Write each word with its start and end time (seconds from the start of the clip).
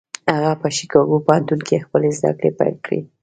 هغه 0.35 0.53
په 0.61 0.67
شيکاګو 0.77 1.17
پوهنتون 1.25 1.59
کې 1.67 1.83
خپلې 1.85 2.09
زدهکړې 2.17 2.51
پيل 2.59 2.75
کړې. 2.85 2.99